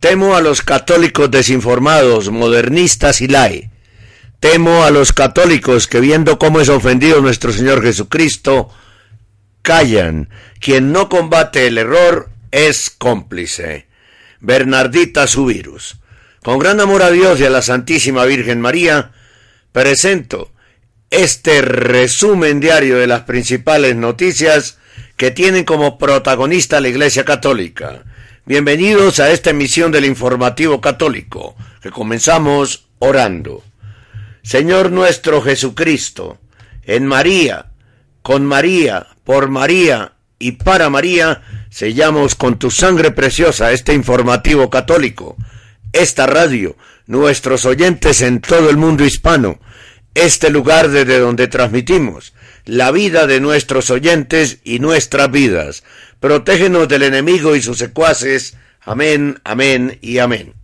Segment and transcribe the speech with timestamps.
[0.00, 3.68] Temo a los católicos desinformados, modernistas y lai.
[4.40, 8.70] Temo a los católicos que viendo cómo es ofendido nuestro Señor Jesucristo,
[9.60, 10.30] callan.
[10.58, 13.89] Quien no combate el error es cómplice.
[14.40, 15.98] Bernardita Subirus.
[16.42, 19.12] Con gran amor a Dios y a la Santísima Virgen María,
[19.72, 20.50] presento
[21.10, 24.78] este resumen diario de las principales noticias
[25.16, 28.04] que tienen como protagonista la Iglesia Católica.
[28.46, 33.62] Bienvenidos a esta emisión del Informativo Católico, que comenzamos orando.
[34.42, 36.38] Señor nuestro Jesucristo,
[36.84, 37.66] en María,
[38.22, 45.36] con María, por María y para María, sellamos con tu sangre preciosa este informativo católico,
[45.92, 49.60] esta radio, nuestros oyentes en todo el mundo hispano,
[50.14, 52.32] este lugar desde donde transmitimos
[52.64, 55.84] la vida de nuestros oyentes y nuestras vidas.
[56.20, 58.56] Protégenos del enemigo y sus secuaces.
[58.80, 60.54] Amén, amén y amén.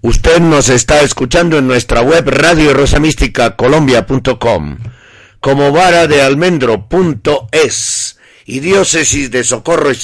[0.00, 2.72] Usted nos está escuchando en nuestra web radio
[3.56, 4.78] colombia.com
[5.40, 8.18] como vara de almendro.es
[8.56, 9.96] y de socorro y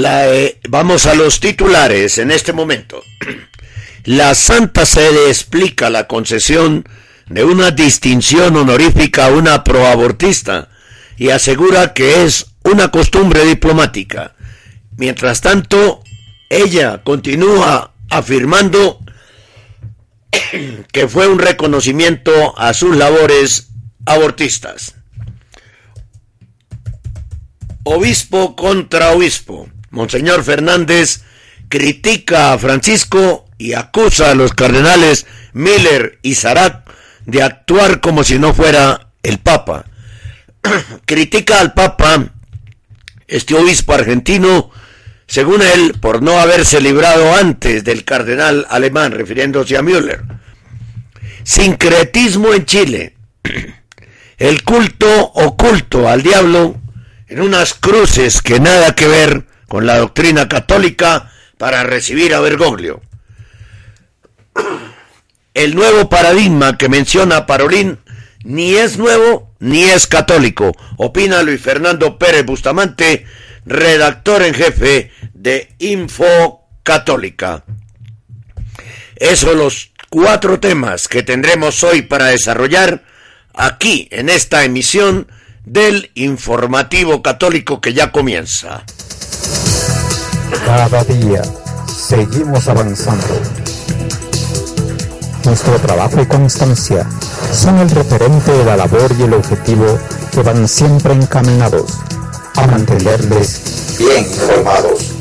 [0.04, 3.04] Eh, vamos a los titulares en este momento.
[4.04, 6.88] La Santa Sede explica la concesión
[7.28, 10.70] de una distinción honorífica a una proabortista
[11.16, 14.34] y asegura que es una costumbre diplomática.
[14.96, 16.02] Mientras tanto,
[16.50, 18.98] ella continúa afirmando
[20.92, 23.68] que fue un reconocimiento a sus labores
[24.04, 24.96] abortistas.
[27.84, 29.68] Obispo contra obispo.
[29.92, 31.22] Monseñor Fernández
[31.68, 36.88] critica a Francisco y acusa a los cardenales Miller y Sarat
[37.26, 39.84] de actuar como si no fuera el Papa.
[41.06, 42.32] critica al Papa,
[43.28, 44.70] este obispo argentino,
[45.26, 50.22] según él, por no haberse librado antes del cardenal alemán, refiriéndose a Müller.
[51.44, 53.16] Sincretismo en Chile.
[54.38, 56.80] El culto oculto al diablo
[57.28, 63.00] en unas cruces que nada que ver con la doctrina católica para recibir a Bergoglio.
[65.54, 67.98] El nuevo paradigma que menciona Parolín
[68.44, 70.76] ni es nuevo ni es católico.
[70.98, 73.24] Opina Luis Fernando Pérez Bustamante,
[73.64, 77.64] redactor en jefe de Info Católica.
[79.16, 83.04] Esos los cuatro temas que tendremos hoy para desarrollar
[83.54, 85.28] aquí en esta emisión
[85.64, 88.84] del informativo católico que ya comienza.
[90.60, 91.42] Cada día
[91.86, 93.26] seguimos avanzando.
[95.44, 97.06] Nuestro trabajo y constancia
[97.52, 99.98] son el referente de la labor y el objetivo
[100.30, 101.98] que van siempre encaminados
[102.56, 105.12] a mantenerles bien informados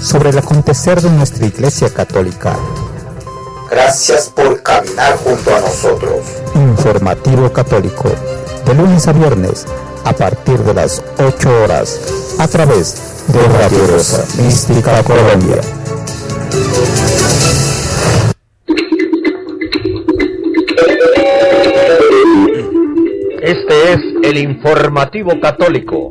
[0.00, 2.56] sobre el acontecer de nuestra Iglesia Católica.
[3.70, 6.18] Gracias por caminar junto a nosotros.
[6.54, 8.10] Informativo Católico,
[8.66, 9.64] de lunes a viernes,
[10.04, 15.60] a partir de las 8 horas, a través de Radio Rosa Mística Colombia.
[23.42, 26.10] Este es el informativo católico.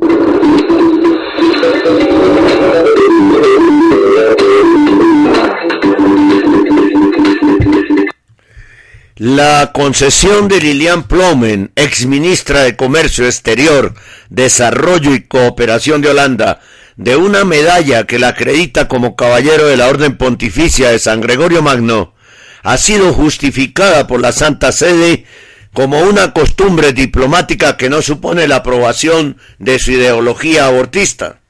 [9.16, 13.92] La concesión de Lilian Plomen, ex ministra de Comercio Exterior,
[14.30, 16.60] Desarrollo y Cooperación de Holanda,
[16.96, 21.60] de una medalla que la acredita como caballero de la Orden Pontificia de San Gregorio
[21.60, 22.14] Magno,
[22.62, 25.26] ha sido justificada por la Santa Sede
[25.74, 31.40] como una costumbre diplomática que no supone la aprobación de su ideología abortista.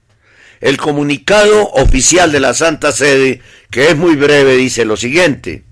[0.60, 5.62] El comunicado oficial de la Santa Sede, que es muy breve, dice lo siguiente.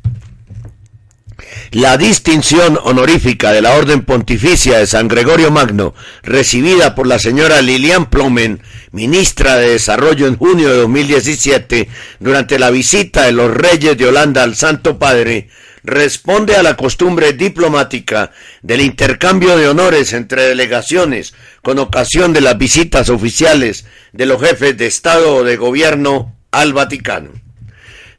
[1.73, 7.63] La distinción honorífica de la Orden Pontificia de San Gregorio Magno, recibida por la señora
[7.63, 8.63] Lilian Plomen,
[8.93, 11.89] ministra de Desarrollo en junio de 2017,
[12.19, 15.49] durante la visita de los reyes de Holanda al Santo Padre,
[15.83, 18.33] responde a la costumbre diplomática
[18.63, 24.77] del intercambio de honores entre delegaciones con ocasión de las visitas oficiales de los jefes
[24.77, 27.31] de Estado o de Gobierno al Vaticano.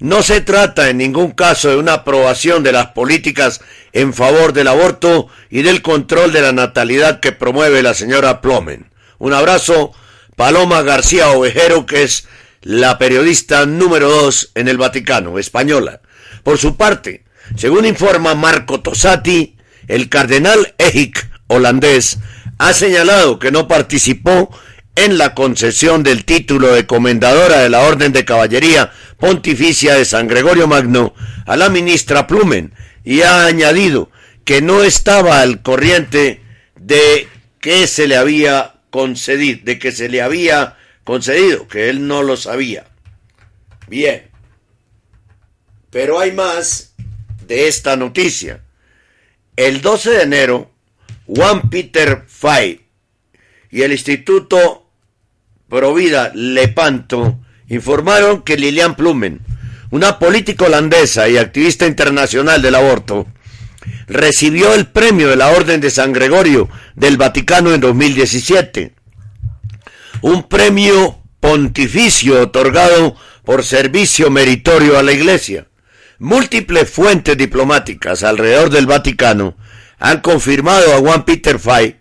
[0.02, 3.62] No se trata en ningún caso de una aprobación de las políticas
[3.94, 8.90] en favor del aborto y del control de la natalidad que promueve la señora Plomen.
[9.20, 9.94] Un abrazo,
[10.36, 12.28] Paloma García Ovejero, que es
[12.64, 16.02] la periodista número dos en el Vaticano, española.
[16.42, 17.24] Por su parte,
[17.56, 19.56] según informa Marco Tosati,
[19.88, 22.18] el cardenal Ejic, holandés,
[22.58, 24.50] ha señalado que no participó
[24.96, 28.92] en la concesión del título de comendadora de la Orden de Caballería
[29.22, 31.14] Pontificia de San Gregorio Magno
[31.46, 32.74] a la ministra Plumen
[33.04, 34.10] y ha añadido
[34.44, 36.42] que no estaba al corriente
[36.76, 37.28] de
[37.60, 42.36] que se le había concedido, de que se le había concedido, que él no lo
[42.36, 42.88] sabía.
[43.88, 44.28] Bien.
[45.92, 46.96] Pero hay más
[47.46, 48.64] de esta noticia.
[49.56, 50.72] El 12 de enero,
[51.28, 52.88] Juan Peter Fay
[53.70, 54.90] y el Instituto
[55.70, 57.38] Provida Lepanto
[57.72, 59.40] informaron que Lilian Plumen,
[59.92, 63.28] una política holandesa y activista internacional del aborto,
[64.08, 68.94] recibió el premio de la Orden de San Gregorio del Vaticano en 2017.
[70.22, 73.16] Un premio pontificio otorgado
[73.46, 75.68] por servicio meritorio a la Iglesia.
[76.20, 79.56] Múltiples fuentes diplomáticas alrededor del Vaticano
[79.98, 81.98] han confirmado a Juan Peter Fay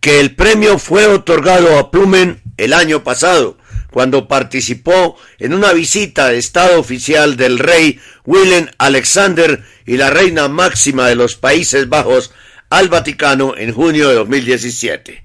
[0.00, 3.57] que el premio fue otorgado a Plumen el año pasado,
[3.90, 10.48] cuando participó en una visita de Estado oficial del rey Willem Alexander y la reina
[10.48, 12.32] máxima de los Países Bajos
[12.70, 15.22] al Vaticano en junio de 2017.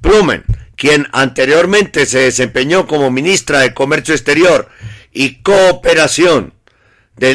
[0.00, 0.44] Plumen,
[0.76, 4.68] quien anteriormente se desempeñó como ministra de Comercio Exterior
[5.12, 6.54] y Cooperación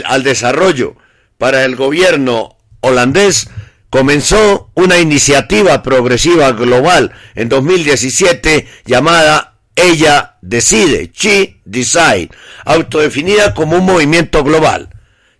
[0.05, 0.95] al Desarrollo
[1.37, 3.49] para el gobierno holandés,
[3.89, 12.29] comenzó una iniciativa progresiva global en 2017 llamada ella decide, She Decide,
[12.65, 14.89] autodefinida como un movimiento global.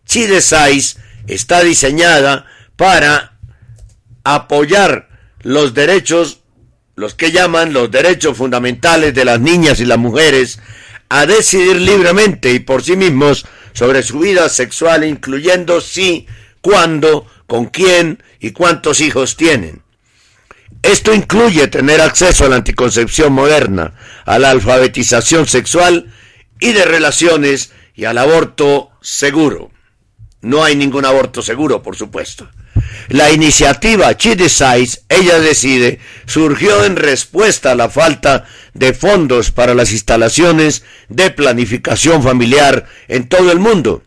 [0.07, 0.97] She Decides
[1.27, 2.45] está diseñada
[2.75, 3.37] para
[4.23, 5.09] apoyar
[5.41, 6.41] los derechos,
[6.95, 10.59] los que llaman los derechos fundamentales de las niñas y las mujeres
[11.09, 16.25] a decidir libremente y por sí mismos sobre su vida sexual, incluyendo si,
[16.61, 19.81] cuándo, con quién y cuántos hijos tienen.
[20.83, 23.93] Esto incluye tener acceso a la anticoncepción moderna,
[24.25, 26.11] a la alfabetización sexual
[26.59, 29.71] y de relaciones y al aborto seguro.
[30.41, 32.49] No hay ningún aborto seguro, por supuesto.
[33.09, 39.75] La iniciativa She Decides, ella decide, surgió en respuesta a la falta de fondos para
[39.75, 44.03] las instalaciones de planificación familiar en todo el mundo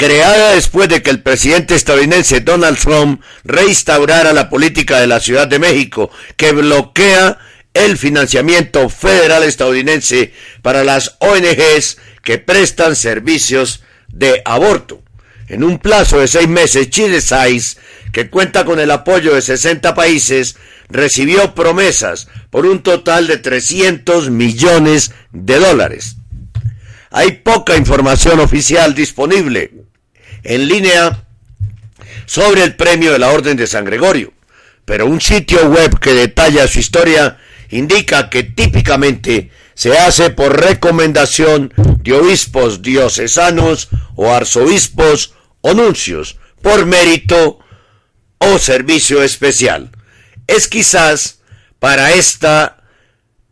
[0.00, 5.46] creada después de que el presidente estadounidense Donald Trump reinstaurara la política de la Ciudad
[5.46, 7.36] de México que bloquea
[7.74, 15.02] el financiamiento federal estadounidense para las ONGs que prestan servicios de aborto.
[15.48, 17.76] En un plazo de seis meses, Chile Size,
[18.10, 20.56] que cuenta con el apoyo de 60 países,
[20.88, 26.16] recibió promesas por un total de 300 millones de dólares.
[27.10, 29.79] Hay poca información oficial disponible
[30.42, 31.24] en línea
[32.26, 34.32] sobre el premio de la Orden de San Gregorio,
[34.84, 37.38] pero un sitio web que detalla su historia
[37.70, 46.86] indica que típicamente se hace por recomendación de obispos diocesanos o arzobispos o nuncios, por
[46.86, 47.58] mérito
[48.38, 49.90] o servicio especial.
[50.46, 51.40] Es quizás
[51.78, 52.84] para esta,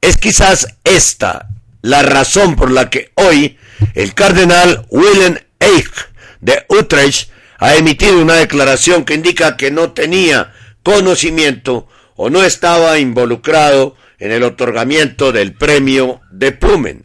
[0.01, 1.49] es quizás esta
[1.83, 3.59] la razón por la que hoy
[3.95, 6.08] el cardenal Willem Eich
[6.41, 10.53] de Utrecht ha emitido una declaración que indica que no tenía
[10.83, 17.05] conocimiento o no estaba involucrado en el otorgamiento del premio de Plumen.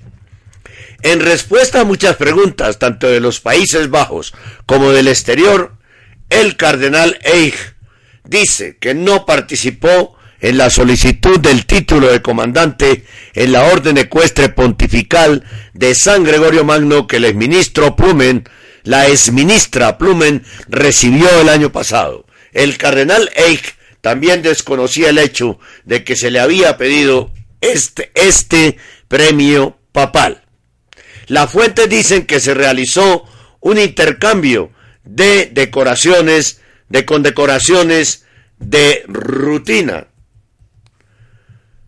[1.02, 4.34] En respuesta a muchas preguntas, tanto de los Países Bajos
[4.66, 5.74] como del exterior,
[6.30, 7.75] el cardenal Eich
[8.24, 14.50] dice que no participó en la solicitud del título de comandante en la orden ecuestre
[14.50, 18.44] pontifical de San Gregorio Magno que el exministro Plumen
[18.84, 22.25] la exministra Plumen recibió el año pasado.
[22.52, 28.78] El cardenal Eich también desconocía el hecho de que se le había pedido este, este
[29.08, 30.44] premio papal.
[31.28, 33.24] Las fuentes dicen que se realizó
[33.62, 34.72] un intercambio
[35.04, 38.25] de decoraciones, de condecoraciones
[38.60, 40.08] de rutina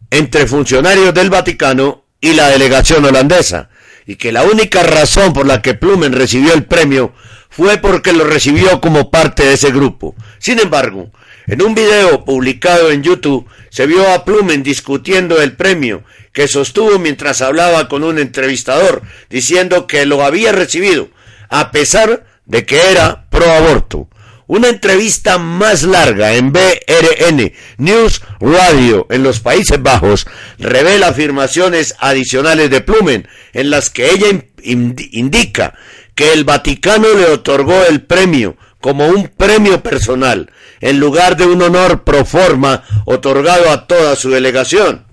[0.09, 3.69] entre funcionarios del Vaticano y la delegación holandesa,
[4.05, 7.13] y que la única razón por la que Plumen recibió el premio
[7.49, 10.15] fue porque lo recibió como parte de ese grupo.
[10.39, 11.11] Sin embargo,
[11.47, 16.99] en un video publicado en YouTube se vio a Plumen discutiendo el premio que sostuvo
[16.99, 21.09] mientras hablaba con un entrevistador, diciendo que lo había recibido,
[21.49, 24.09] a pesar de que era pro aborto.
[24.47, 30.27] Una entrevista más larga en BRN News Radio en los Países Bajos
[30.59, 34.27] revela afirmaciones adicionales de Plumen en las que ella
[34.63, 35.73] indica
[36.13, 41.63] que el Vaticano le otorgó el premio como un premio personal en lugar de un
[41.63, 45.07] honor pro forma otorgado a toda su delegación.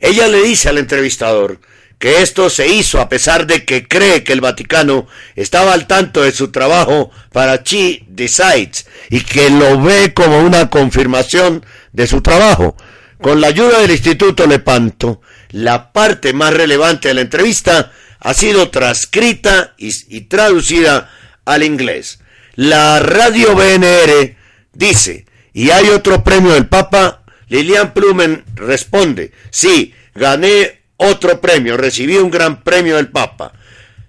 [0.00, 1.60] Ella le dice al entrevistador
[1.98, 6.22] que esto se hizo a pesar de que cree que el Vaticano estaba al tanto
[6.22, 12.20] de su trabajo para Chi Decides y que lo ve como una confirmación de su
[12.20, 12.76] trabajo.
[13.20, 18.70] Con la ayuda del Instituto Lepanto, la parte más relevante de la entrevista ha sido
[18.70, 21.10] transcrita y, y traducida
[21.46, 22.20] al inglés.
[22.56, 24.36] La radio BNR
[24.74, 27.22] dice, ¿y hay otro premio del Papa?
[27.48, 33.52] Lilian Plumen responde, sí, gané otro premio, recibí un gran premio del Papa.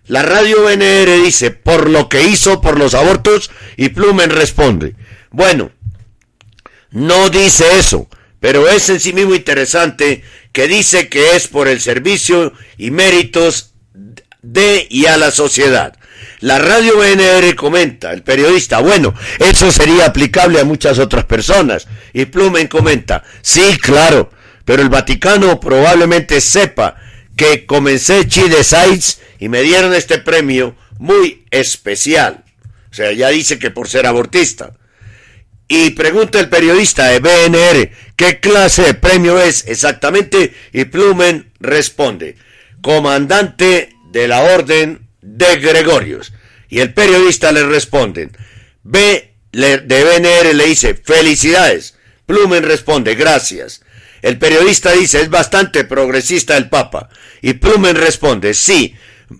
[0.08, 4.96] La radio BNR dice, por lo que hizo por los abortos, y Plumen responde,
[5.32, 5.72] bueno,
[6.92, 8.08] no dice eso,
[8.40, 13.74] pero es en sí mismo interesante que dice que es por el servicio y méritos
[14.42, 15.98] de y a la sociedad.
[16.40, 21.88] La radio BNR comenta, el periodista, bueno, eso sería aplicable a muchas otras personas.
[22.14, 24.30] Y Plumen comenta, sí, claro,
[24.68, 26.98] pero el Vaticano probablemente sepa
[27.38, 32.44] que comencé Chile Sites y me dieron este premio muy especial.
[32.92, 34.74] O sea, ya dice que por ser abortista.
[35.70, 40.54] Y pregunta el periodista de BNR, ¿qué clase de premio es exactamente?
[40.74, 42.36] Y Plumen responde,
[42.82, 46.34] comandante de la Orden de Gregorios.
[46.68, 48.32] Y el periodista le responde,
[48.84, 51.96] B de BNR le dice, felicidades.
[52.26, 53.82] Plumen responde, gracias.
[54.22, 57.10] El periodista dice, es bastante progresista el Papa.
[57.42, 58.96] Y Plumen responde, sí,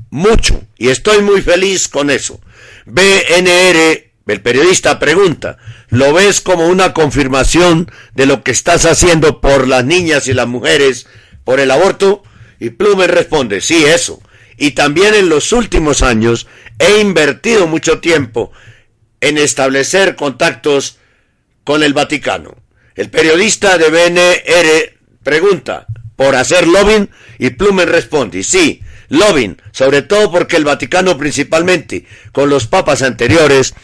[0.10, 2.40] mucho, y estoy muy feliz con eso.
[2.86, 5.58] BNR, el periodista pregunta,
[5.90, 10.48] ¿lo ves como una confirmación de lo que estás haciendo por las niñas y las
[10.48, 11.08] mujeres
[11.44, 12.24] por el aborto?
[12.60, 14.22] Y Plumen responde, sí, eso.
[14.58, 16.48] Y también en los últimos años
[16.80, 18.52] he invertido mucho tiempo
[19.22, 20.98] en establecer contactos
[21.64, 22.56] con el Vaticano.
[22.98, 25.86] El periodista de BNR pregunta
[26.16, 32.50] por hacer lobbying y Plumen responde, sí, lobbying, sobre todo porque el Vaticano principalmente con
[32.50, 33.76] los papas anteriores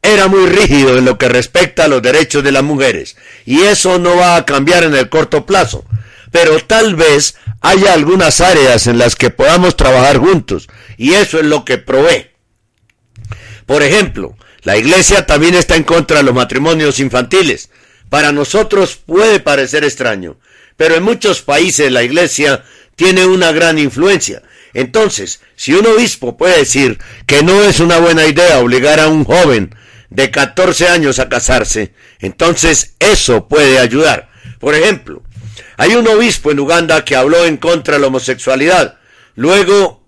[0.00, 3.98] era muy rígido en lo que respecta a los derechos de las mujeres y eso
[3.98, 5.84] no va a cambiar en el corto plazo.
[6.30, 11.44] Pero tal vez haya algunas áreas en las que podamos trabajar juntos y eso es
[11.44, 12.30] lo que provee.
[13.66, 17.68] Por ejemplo, la Iglesia también está en contra de los matrimonios infantiles.
[18.14, 20.36] Para nosotros puede parecer extraño,
[20.76, 22.62] pero en muchos países la Iglesia
[22.94, 24.40] tiene una gran influencia.
[24.72, 29.24] Entonces, si un obispo puede decir que no es una buena idea obligar a un
[29.24, 29.74] joven
[30.10, 34.30] de 14 años a casarse, entonces eso puede ayudar.
[34.60, 35.24] Por ejemplo,
[35.76, 38.96] hay un obispo en Uganda que habló en contra de la homosexualidad.
[39.34, 40.06] Luego,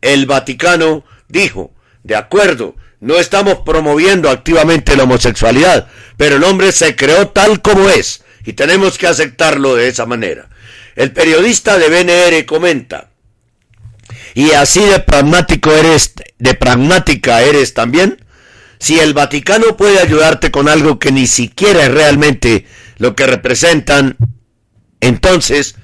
[0.00, 1.72] el Vaticano dijo,
[2.04, 7.88] de acuerdo, no estamos promoviendo activamente la homosexualidad, pero el hombre se creó tal como
[7.88, 10.48] es y tenemos que aceptarlo de esa manera.
[10.96, 13.10] El periodista de BNR comenta,
[14.34, 18.24] y así de pragmático eres, de pragmática eres también.
[18.78, 22.66] Si el Vaticano puede ayudarte con algo que ni siquiera es realmente
[22.98, 24.16] lo que representan,
[25.00, 25.74] entonces,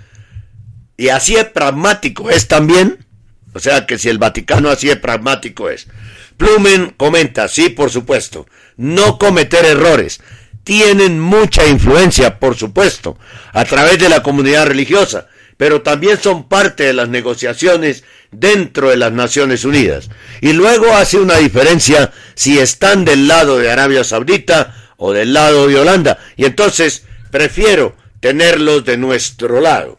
[0.96, 3.04] y así de pragmático es también,
[3.52, 5.88] o sea que si el Vaticano así de pragmático es.
[6.36, 10.20] Plumen comenta, sí, por supuesto, no cometer errores.
[10.64, 13.18] Tienen mucha influencia, por supuesto,
[13.52, 18.96] a través de la comunidad religiosa, pero también son parte de las negociaciones dentro de
[18.96, 20.10] las Naciones Unidas.
[20.40, 25.68] Y luego hace una diferencia si están del lado de Arabia Saudita o del lado
[25.68, 26.18] de Holanda.
[26.36, 29.98] Y entonces prefiero tenerlos de nuestro lado.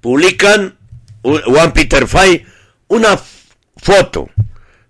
[0.00, 0.78] Publican
[1.22, 2.44] Juan Peter Fay
[2.88, 3.18] una
[3.76, 4.28] foto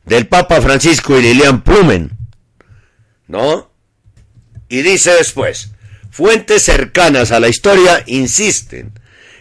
[0.05, 2.11] del Papa Francisco y Lilian Plumen,
[3.27, 3.71] ¿no?
[4.69, 5.73] Y dice después,
[6.13, 8.93] Fuentes cercanas a la historia insisten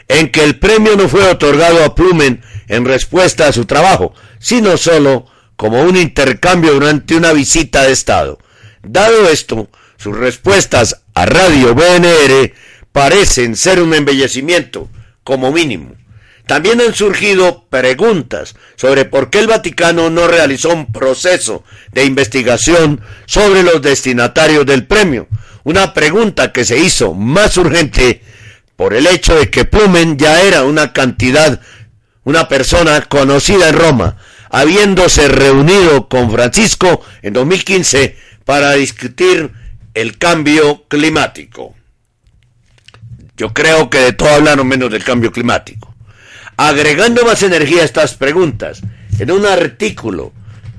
[0.07, 4.77] en que el premio no fue otorgado a Plumen en respuesta a su trabajo, sino
[4.77, 5.25] solo
[5.57, 8.39] como un intercambio durante una visita de Estado.
[8.83, 12.53] Dado esto, sus respuestas a Radio BNR
[12.93, 14.89] parecen ser un embellecimiento,
[15.25, 15.95] como mínimo.
[16.47, 23.01] También han surgido preguntas sobre por qué el Vaticano no realizó un proceso de investigación
[23.25, 25.27] sobre los destinatarios del premio,
[25.63, 28.21] una pregunta que se hizo más urgente
[28.75, 31.61] por el hecho de que Plumen ya era una cantidad,
[32.23, 34.17] una persona conocida en Roma,
[34.49, 39.51] habiéndose reunido con Francisco en 2015 para discutir
[39.93, 41.75] el cambio climático.
[43.37, 45.90] Yo creo que de todo hablaron menos del cambio climático.
[46.63, 48.81] Agregando más energía a estas preguntas,
[49.17, 50.31] en un artículo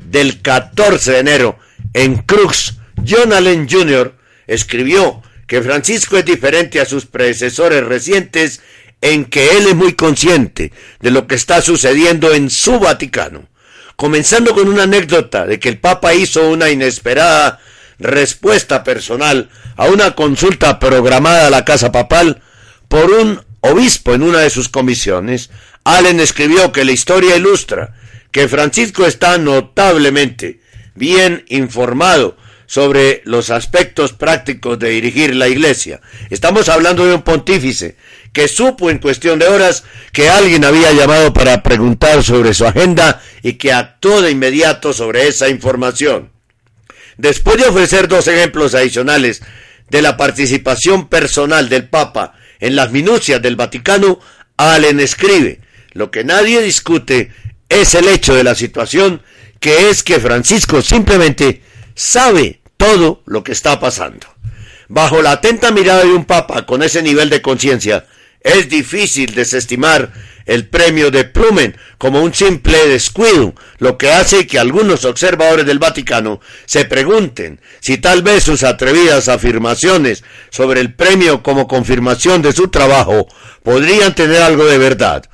[0.09, 1.59] del 14 de enero
[1.93, 4.15] en Crux, John Allen Jr
[4.47, 8.61] escribió que Francisco es diferente a sus predecesores recientes
[9.01, 13.49] en que él es muy consciente de lo que está sucediendo en su Vaticano,
[13.97, 17.59] comenzando con una anécdota de que el Papa hizo una inesperada
[17.99, 22.41] respuesta personal a una consulta programada a la Casa Papal
[22.87, 25.51] por un obispo en una de sus comisiones,
[25.85, 27.95] Allen escribió que la historia ilustra
[28.31, 30.61] que Francisco está notablemente
[30.95, 36.01] bien informado sobre los aspectos prácticos de dirigir la iglesia.
[36.31, 37.97] Estamos hablando de un pontífice
[38.33, 43.21] que supo en cuestión de horas que alguien había llamado para preguntar sobre su agenda
[43.43, 46.31] y que actuó de inmediato sobre esa información.
[47.19, 49.43] Después de ofrecer dos ejemplos adicionales
[49.91, 54.19] de la participación personal del Papa en las minucias del Vaticano,
[54.57, 55.61] Allen escribe,
[55.93, 57.31] lo que nadie discute
[57.69, 59.23] es el hecho de la situación,
[59.61, 61.63] que es que Francisco simplemente
[61.95, 64.27] sabe todo lo que está pasando.
[64.89, 68.07] Bajo la atenta mirada de un papa con ese nivel de conciencia,
[68.41, 70.13] es difícil desestimar
[70.47, 75.79] el premio de Plumen como un simple descuido, lo que hace que algunos observadores del
[75.79, 82.53] Vaticano se pregunten si tal vez sus atrevidas afirmaciones sobre el premio como confirmación de
[82.53, 83.29] su trabajo
[83.63, 85.25] podrían tener algo de verdad.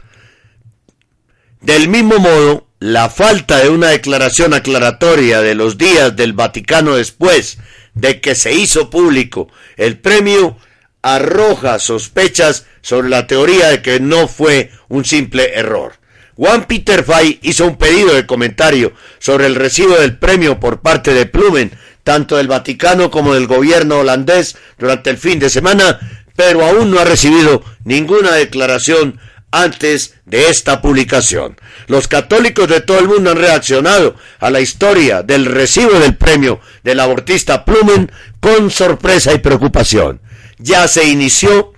[1.60, 7.58] Del mismo modo, la falta de una declaración aclaratoria de los días del Vaticano después
[7.94, 10.56] de que se hizo público el premio
[11.02, 15.94] arroja sospechas sobre la teoría de que no fue un simple error.
[16.36, 21.12] Juan Peter Fay hizo un pedido de comentario sobre el recibo del premio por parte
[21.12, 21.72] de Plumen,
[22.04, 25.98] tanto del Vaticano como del gobierno holandés durante el fin de semana,
[26.36, 29.18] pero aún no ha recibido ninguna declaración
[29.50, 31.56] antes de esta publicación.
[31.86, 36.60] Los católicos de todo el mundo han reaccionado a la historia del recibo del premio
[36.84, 40.20] del abortista Plumen con sorpresa y preocupación.
[40.58, 41.72] Ya se inició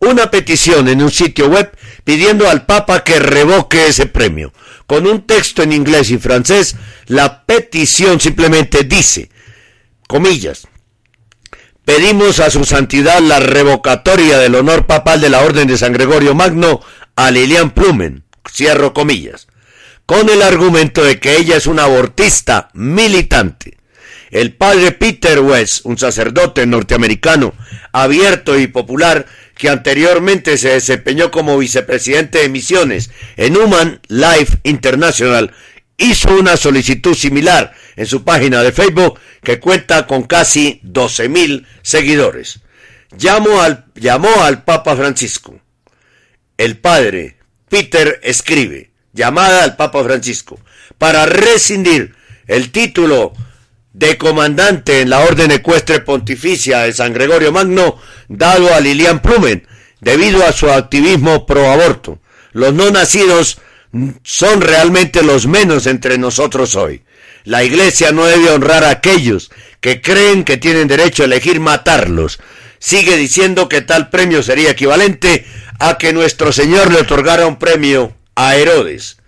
[0.00, 1.70] una petición en un sitio web
[2.04, 4.52] pidiendo al Papa que revoque ese premio.
[4.86, 6.76] Con un texto en inglés y francés,
[7.06, 9.28] la petición simplemente dice,
[10.06, 10.66] comillas,
[11.84, 16.34] pedimos a su santidad la revocatoria del honor papal de la Orden de San Gregorio
[16.34, 16.80] Magno
[17.18, 19.48] a Lilian Plumen, cierro comillas.
[20.06, 23.76] con el argumento de que ella es una abortista militante.
[24.30, 27.54] El padre Peter West, un sacerdote norteamericano
[27.92, 29.26] abierto y popular
[29.56, 35.52] que anteriormente se desempeñó como vicepresidente de misiones en Human Life International,
[35.96, 42.60] hizo una solicitud similar en su página de Facebook que cuenta con casi 12.000 seguidores.
[43.16, 45.60] Llamó al, llamó al Papa Francisco.
[46.58, 47.36] El padre
[47.68, 50.58] Peter escribe, llamada al Papa Francisco,
[50.98, 52.16] para rescindir
[52.48, 53.32] el título
[53.92, 59.68] de comandante en la Orden Ecuestre Pontificia de San Gregorio Magno dado a Lilian Plumen
[60.00, 62.18] debido a su activismo pro aborto.
[62.50, 63.58] Los no nacidos
[64.24, 67.04] son realmente los menos entre nosotros hoy.
[67.44, 72.40] La Iglesia no debe honrar a aquellos que creen que tienen derecho a elegir matarlos.
[72.80, 75.46] Sigue diciendo que tal premio sería equivalente
[75.78, 79.18] a que nuestro Señor le otorgara un premio a Herodes.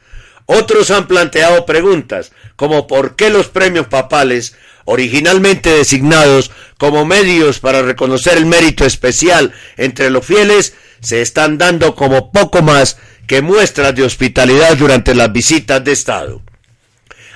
[0.47, 7.83] Otros han planteado preguntas como por qué los premios papales, originalmente designados como medios para
[7.83, 13.95] reconocer el mérito especial entre los fieles, se están dando como poco más que muestras
[13.95, 16.43] de hospitalidad durante las visitas de Estado.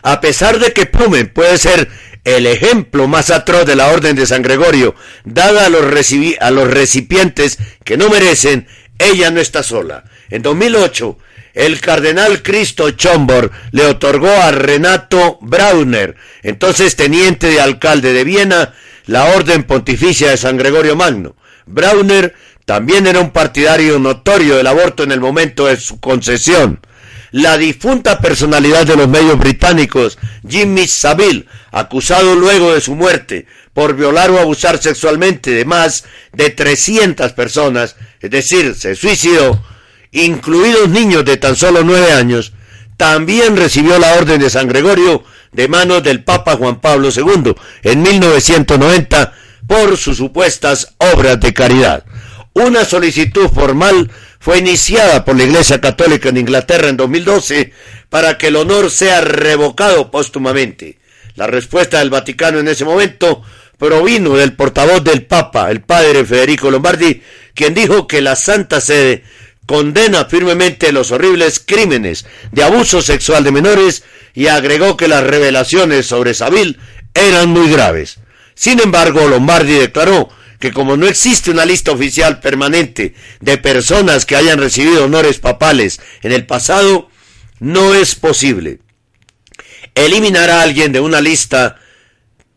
[0.03, 1.89] A pesar de que Plumen puede ser
[2.25, 5.85] el ejemplo más atroz de la Orden de San Gregorio, dada a los,
[6.41, 8.67] a los recipientes que no merecen,
[8.99, 10.05] ella no está sola.
[10.31, 11.19] En 2008,
[11.55, 18.75] el cardenal Cristo Chombor le otorgó a Renato Brauner, entonces teniente de alcalde de Viena,
[19.07, 21.37] la Orden Pontificia de San Gregorio Magno.
[21.67, 26.81] Brauner también era un partidario notorio del aborto en el momento de su concesión.
[27.31, 33.95] La difunta personalidad de los medios británicos, Jimmy Savile, acusado luego de su muerte por
[33.95, 39.63] violar o abusar sexualmente de más de 300 personas, es decir, se suicidó,
[40.13, 42.53] incluidos niños de tan solo nueve años,
[42.97, 48.03] también recibió la Orden de San Gregorio de manos del Papa Juan Pablo II en
[48.03, 49.35] 1990
[49.67, 52.05] por sus supuestas obras de caridad.
[52.53, 57.73] Una solicitud formal fue iniciada por la Iglesia Católica en Inglaterra en 2012
[58.09, 60.99] para que el honor sea revocado póstumamente.
[61.35, 63.43] La respuesta del Vaticano en ese momento
[63.79, 67.23] provino del portavoz del Papa, el padre Federico Lombardi,
[67.55, 69.25] quien dijo que la Santa Sede
[69.67, 76.07] condena firmemente los horribles crímenes de abuso sexual de menores y agregó que las revelaciones
[76.07, 76.79] sobre Sabil
[77.15, 78.19] eran muy graves.
[78.55, 80.29] Sin embargo, Lombardi declaró
[80.61, 86.01] que como no existe una lista oficial permanente de personas que hayan recibido honores papales
[86.23, 87.09] en el pasado,
[87.61, 88.79] no es posible
[89.95, 91.77] eliminar a alguien de una lista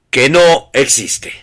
[0.10, 1.34] que no existe.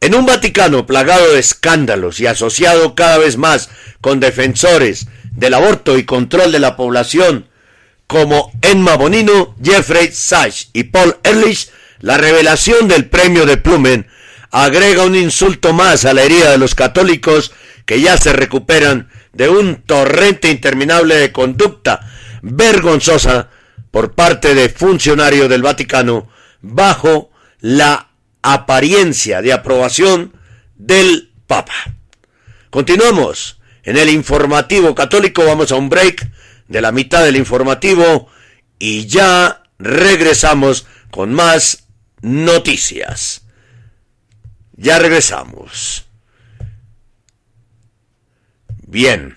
[0.00, 5.98] En un Vaticano plagado de escándalos y asociado cada vez más con defensores del aborto
[5.98, 7.48] y control de la población
[8.06, 14.06] como Emma Bonino, Jeffrey Sachs y Paul Ehrlich, la revelación del premio de Plumen
[14.50, 17.52] agrega un insulto más a la herida de los católicos
[17.84, 22.00] que ya se recuperan de un torrente interminable de conducta
[22.42, 23.48] vergonzosa
[23.90, 26.28] por parte de funcionarios del Vaticano
[26.60, 27.30] bajo
[27.66, 28.10] la
[28.42, 30.32] apariencia de aprobación
[30.76, 31.74] del Papa.
[32.70, 36.30] Continuamos en el informativo católico, vamos a un break
[36.68, 38.28] de la mitad del informativo
[38.78, 41.88] y ya regresamos con más
[42.22, 43.42] noticias.
[44.76, 46.06] Ya regresamos.
[48.86, 49.36] Bien.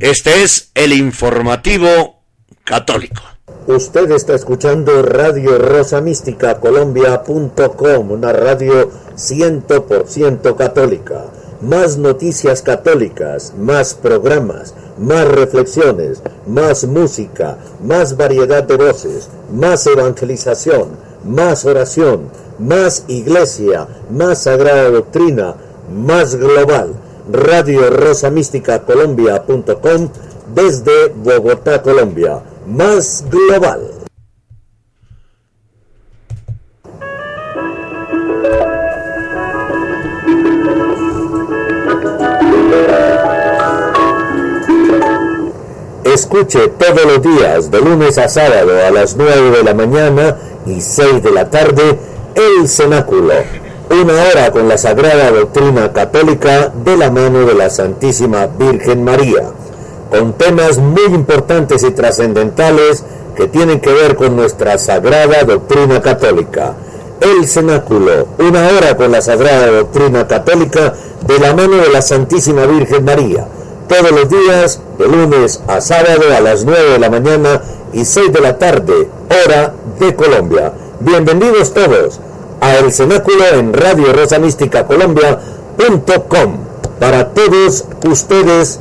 [0.00, 2.24] Este es el informativo
[2.64, 3.37] católico.
[3.68, 11.24] Usted está escuchando Radio Rosa Mística Colombia.com, una radio 100% católica.
[11.60, 20.88] Más noticias católicas, más programas, más reflexiones, más música, más variedad de voces, más evangelización,
[21.24, 25.56] más oración, más iglesia, más sagrada doctrina,
[25.92, 26.94] más global.
[27.30, 30.08] Radio Rosa Mística Colombia.com
[30.54, 32.40] desde Bogotá, Colombia.
[32.68, 33.80] Más global.
[46.04, 50.82] Escuche todos los días, de lunes a sábado a las 9 de la mañana y
[50.82, 51.98] 6 de la tarde,
[52.34, 53.32] el Cenáculo.
[53.90, 59.44] Una hora con la sagrada doctrina católica de la mano de la Santísima Virgen María,
[60.10, 63.04] con temas muy importantes y trascendentales
[63.36, 66.74] que tienen que ver con nuestra sagrada doctrina católica.
[67.20, 70.94] El Cenáculo, una hora con la sagrada doctrina católica
[71.26, 73.46] de la mano de la Santísima Virgen María
[73.88, 78.32] todos los días, de lunes a sábado a las 9 de la mañana y 6
[78.32, 79.08] de la tarde,
[79.44, 80.72] hora de Colombia.
[81.00, 82.20] Bienvenidos todos
[82.60, 86.58] a El Cenáculo en Radio Rosa Mística Colombia.com.
[87.00, 88.78] Para todos ustedes,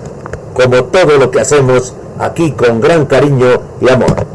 [0.58, 4.26] como todo lo que hacemos aquí con gran cariño y amor.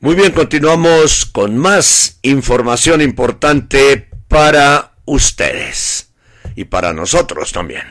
[0.00, 6.08] Muy bien, continuamos con más información importante para ustedes
[6.56, 7.84] y para nosotros también.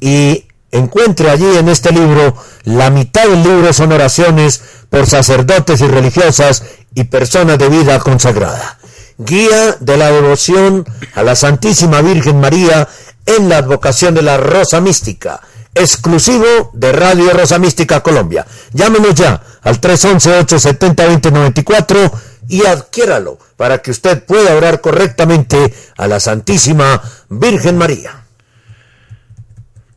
[0.00, 4.60] y encuentre allí en este libro, la mitad del libro son oraciones
[4.90, 6.62] por sacerdotes y religiosas
[6.96, 8.78] y personas de vida consagrada.
[9.18, 12.88] Guía de la devoción a la Santísima Virgen María
[13.26, 15.42] en la advocación de la Rosa Mística,
[15.74, 18.46] exclusivo de Radio Rosa Mística Colombia.
[18.72, 22.12] Llámenos ya al 311-870-2094
[22.48, 28.24] y adquiéralo para que usted pueda orar correctamente a la Santísima Virgen María.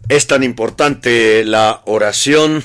[0.09, 2.61] Es tan importante la oración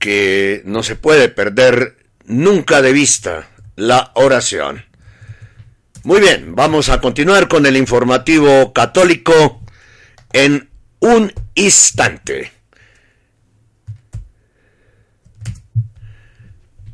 [0.00, 4.84] que no se puede perder nunca de vista la oración.
[6.04, 9.62] Muy bien, vamos a continuar con el informativo católico
[10.32, 12.52] en un instante.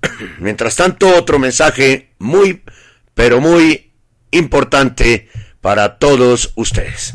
[0.38, 2.62] Mientras tanto, otro mensaje muy,
[3.14, 3.92] pero muy
[4.30, 5.28] importante
[5.60, 7.14] para todos ustedes.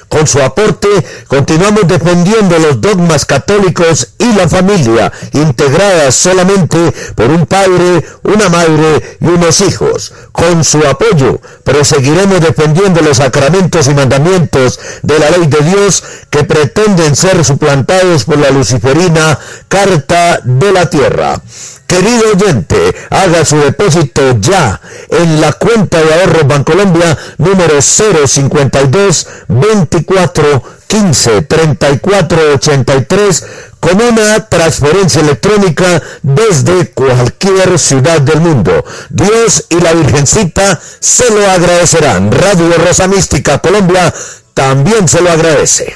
[0.11, 0.89] con su aporte
[1.27, 9.17] continuamos defendiendo los dogmas católicos y la familia, integrada solamente por un padre, una madre
[9.19, 10.13] y unos hijos.
[10.31, 16.43] Con su apoyo proseguiremos defendiendo los sacramentos y mandamientos de la ley de Dios que
[16.43, 21.41] pretenden ser suplantados por la luciferina Carta de la Tierra.
[21.87, 24.79] Querido oyente, haga su depósito ya
[25.09, 33.45] en la cuenta de ahorros Bancolombia número 052 24 15 34 83
[33.79, 38.83] con una transferencia electrónica desde cualquier ciudad del mundo.
[39.09, 42.29] Dios y la Virgencita se lo agradecerán.
[42.29, 44.13] Radio Rosa Mística Colombia
[44.53, 45.95] también se lo agradece.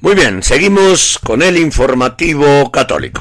[0.00, 3.20] Muy bien, seguimos con el informativo católico.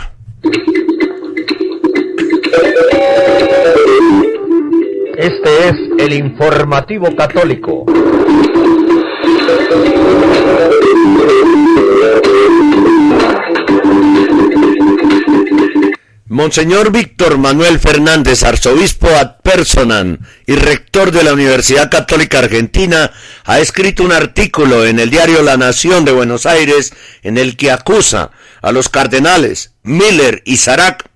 [5.17, 7.85] Este es el informativo católico.
[16.37, 23.11] Monseñor Víctor Manuel Fernández, arzobispo ad personam y rector de la Universidad Católica Argentina,
[23.43, 27.71] ha escrito un artículo en el diario La Nación de Buenos Aires en el que
[27.71, 28.31] acusa
[28.61, 31.09] a los cardenales Miller y Sarac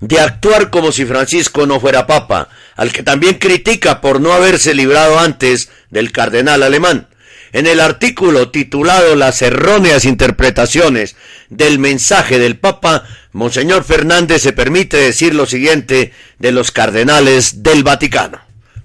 [0.00, 4.74] de actuar como si Francisco no fuera papa, al que también critica por no haberse
[4.74, 7.08] librado antes del cardenal alemán.
[7.52, 11.16] En el artículo titulado Las erróneas interpretaciones
[11.50, 17.84] del mensaje del Papa, Monseñor Fernández se permite decir lo siguiente de los cardenales del
[17.84, 18.40] Vaticano.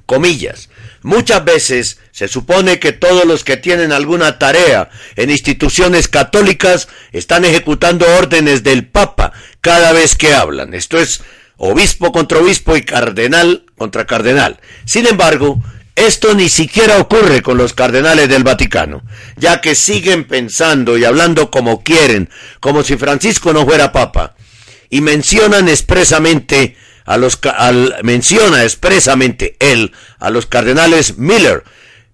[0.06, 0.70] Comillas.
[1.02, 7.46] Muchas veces se supone que todos los que tienen alguna tarea en instituciones católicas están
[7.46, 10.74] ejecutando órdenes del Papa cada vez que hablan.
[10.74, 11.22] Esto es
[11.56, 14.60] obispo contra obispo y cardenal contra cardenal.
[14.86, 15.62] Sin embargo,
[15.98, 19.02] esto ni siquiera ocurre con los cardenales del Vaticano,
[19.36, 22.30] ya que siguen pensando y hablando como quieren,
[22.60, 24.36] como si Francisco no fuera papa,
[24.92, 31.64] y mencionan expresamente a los al, menciona expresamente él a los cardenales Miller,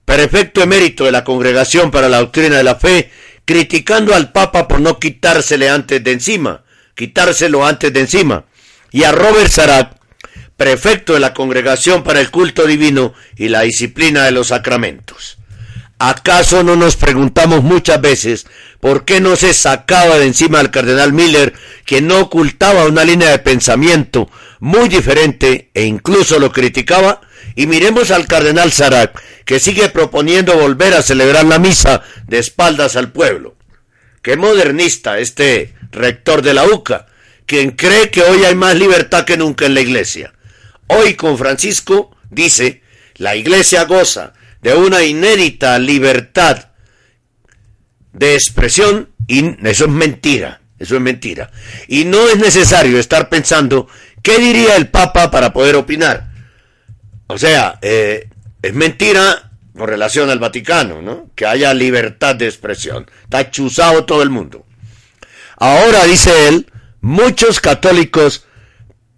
[0.05, 3.11] prefecto emérito de la Congregación para la Doctrina de la Fe,
[3.43, 6.63] criticando al Papa por no quitársele antes de encima,
[6.95, 8.45] quitárselo antes de encima,
[8.91, 9.97] y a Robert Sarat,
[10.57, 15.37] prefecto de la Congregación para el Culto Divino y la Disciplina de los Sacramentos.
[15.99, 18.45] ¿Acaso no nos preguntamos muchas veces
[18.81, 21.53] por qué no se sacaba de encima al cardenal Miller,
[21.85, 27.21] que no ocultaba una línea de pensamiento muy diferente e incluso lo criticaba?
[27.55, 32.95] Y miremos al cardenal Sarat, que sigue proponiendo volver a celebrar la misa de espaldas
[32.95, 33.55] al pueblo.
[34.21, 37.05] Qué modernista este rector de la UCA,
[37.45, 40.32] quien cree que hoy hay más libertad que nunca en la iglesia.
[40.87, 42.81] Hoy con Francisco dice,
[43.15, 46.69] la iglesia goza de una inédita libertad
[48.11, 51.51] de expresión y eso es mentira, eso es mentira.
[51.87, 53.87] Y no es necesario estar pensando
[54.21, 56.31] qué diría el Papa para poder opinar.
[57.27, 58.29] O sea, eh,
[58.61, 61.29] es mentira con relación al Vaticano, ¿no?
[61.35, 63.09] Que haya libertad de expresión.
[63.23, 64.65] Está chuzado todo el mundo.
[65.57, 68.45] Ahora, dice él, muchos católicos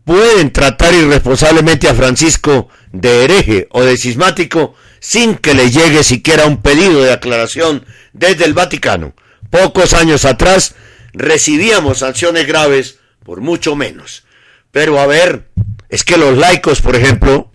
[0.06, 6.46] pueden tratar irresponsablemente a Francisco de hereje o de cismático sin que le llegue siquiera
[6.46, 9.14] un pedido de aclaración desde el Vaticano.
[9.50, 10.76] Pocos años atrás
[11.14, 14.24] recibíamos sanciones graves por mucho menos.
[14.72, 15.50] Pero a ver,
[15.90, 17.52] es que los laicos, por ejemplo,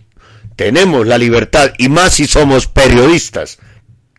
[0.55, 3.59] tenemos la libertad, y más si somos periodistas,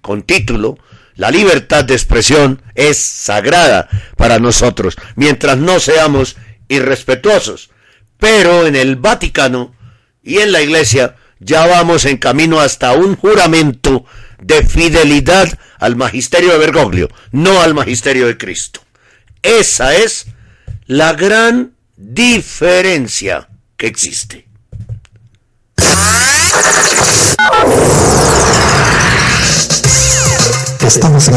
[0.00, 0.78] con título,
[1.14, 6.36] la libertad de expresión es sagrada para nosotros, mientras no seamos
[6.68, 7.70] irrespetuosos.
[8.22, 9.74] Pero en el Vaticano
[10.22, 14.04] y en la Iglesia ya vamos en camino hasta un juramento
[14.40, 18.80] de fidelidad al magisterio de Bergoglio, no al magisterio de Cristo.
[19.42, 20.26] Esa es
[20.86, 24.46] la gran diferencia que existe.
[30.86, 31.34] Estamos en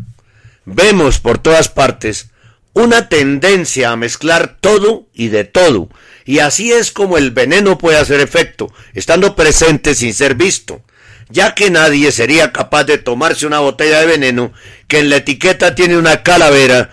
[0.65, 2.29] vemos por todas partes
[2.73, 5.89] una tendencia a mezclar todo y de todo,
[6.25, 10.83] y así es como el veneno puede hacer efecto, estando presente sin ser visto
[11.29, 14.51] ya que nadie sería capaz de tomarse una botella de veneno
[14.87, 16.89] que en la etiqueta tiene una calavera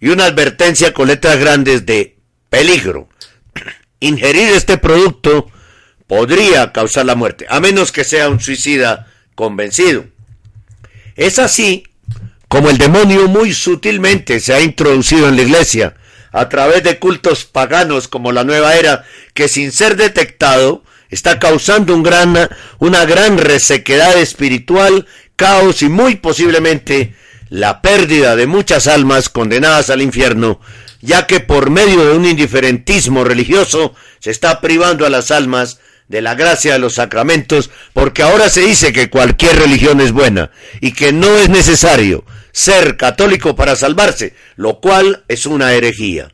[0.00, 2.16] y una advertencia con letras grandes de
[2.50, 3.08] peligro.
[4.00, 5.50] Ingerir este producto
[6.06, 10.04] podría causar la muerte, a menos que sea un suicida convencido.
[11.14, 11.84] Es así
[12.48, 15.94] como el demonio muy sutilmente se ha introducido en la iglesia
[16.32, 21.94] a través de cultos paganos como la nueva era, que sin ser detectado está causando
[21.94, 27.14] una gran resequedad espiritual, caos y muy posiblemente
[27.48, 30.60] la pérdida de muchas almas condenadas al infierno,
[31.00, 35.78] ya que por medio de un indiferentismo religioso se está privando a las almas
[36.08, 40.50] de la gracia de los sacramentos, porque ahora se dice que cualquier religión es buena
[40.80, 46.32] y que no es necesario ser católico para salvarse, lo cual es una herejía.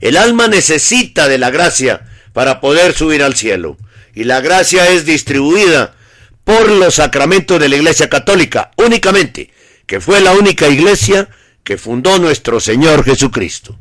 [0.00, 3.76] El alma necesita de la gracia para poder subir al cielo,
[4.18, 5.94] y la gracia es distribuida
[6.42, 9.52] por los sacramentos de la Iglesia Católica únicamente,
[9.86, 11.28] que fue la única iglesia
[11.62, 13.78] que fundó nuestro Señor Jesucristo.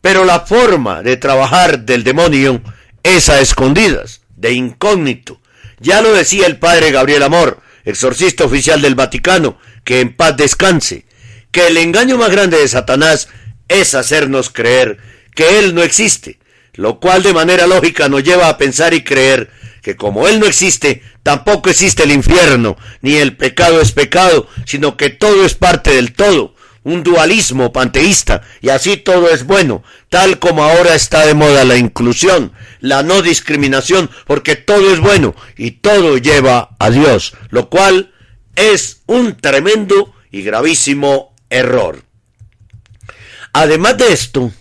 [0.00, 2.62] Pero la forma de trabajar del demonio
[3.02, 5.38] es a escondidas, de incógnito.
[5.80, 11.04] Ya lo decía el padre Gabriel Amor, exorcista oficial del Vaticano, que en paz descanse,
[11.50, 13.28] que el engaño más grande de Satanás
[13.68, 14.96] es hacernos creer
[15.34, 16.39] que Él no existe,
[16.74, 19.50] lo cual de manera lógica nos lleva a pensar y creer
[19.82, 24.96] que como Él no existe, tampoco existe el infierno, ni el pecado es pecado, sino
[24.96, 30.38] que todo es parte del todo, un dualismo panteísta, y así todo es bueno, tal
[30.38, 35.72] como ahora está de moda la inclusión, la no discriminación, porque todo es bueno y
[35.72, 38.12] todo lleva a Dios, lo cual
[38.56, 42.04] es un tremendo y gravísimo error.
[43.52, 44.52] Además de esto,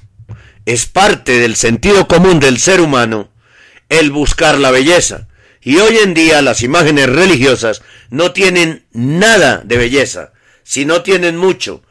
[0.70, 3.32] es parte del sentido común del ser humano
[3.90, 5.28] el buscar la belleza.
[5.64, 11.38] Y hoy en día las imágenes religiosas no tienen nada de belleza, si no tienen
[11.38, 11.82] mucho,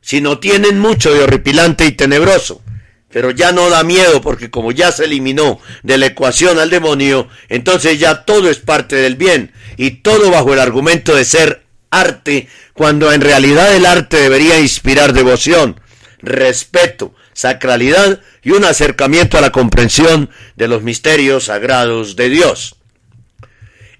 [0.00, 2.60] si no tienen mucho de horripilante y tenebroso.
[3.08, 7.28] Pero ya no da miedo porque como ya se eliminó de la ecuación al demonio,
[7.48, 12.48] entonces ya todo es parte del bien y todo bajo el argumento de ser arte,
[12.72, 15.80] cuando en realidad el arte debería inspirar devoción,
[16.20, 22.76] respeto, sacralidad y un acercamiento a la comprensión de los misterios sagrados de Dios.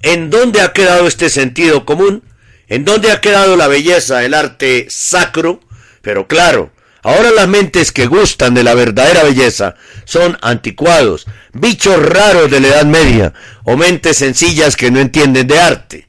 [0.02, 2.22] ¿En dónde ha quedado este sentido común?
[2.68, 5.60] ¿En dónde ha quedado la belleza, el arte sacro?
[6.02, 6.72] Pero claro,
[7.02, 12.68] ahora las mentes que gustan de la verdadera belleza son anticuados, bichos raros de la
[12.68, 13.32] Edad Media
[13.64, 16.08] o mentes sencillas que no entienden de arte.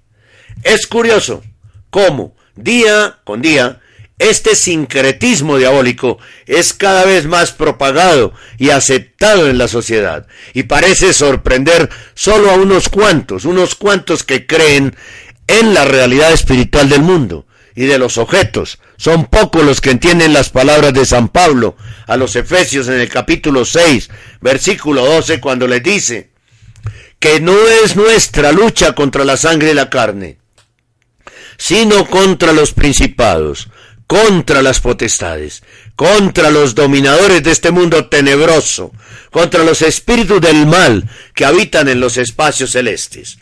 [0.63, 1.43] Es curioso
[1.89, 3.79] cómo, día con día,
[4.17, 11.13] este sincretismo diabólico es cada vez más propagado y aceptado en la sociedad y parece
[11.13, 14.95] sorprender solo a unos cuantos, unos cuantos que creen
[15.47, 17.45] en la realidad espiritual del mundo
[17.75, 18.79] y de los objetos.
[18.97, 21.75] Son pocos los que entienden las palabras de San Pablo
[22.07, 24.09] a los Efesios en el capítulo 6,
[24.39, 26.31] versículo 12, cuando les dice
[27.19, 30.37] que no es nuestra lucha contra la sangre y la carne,
[31.57, 33.69] sino contra los principados,
[34.07, 35.63] contra las potestades,
[35.95, 38.91] contra los dominadores de este mundo tenebroso,
[39.31, 43.39] contra los espíritus del mal que habitan en los espacios celestes.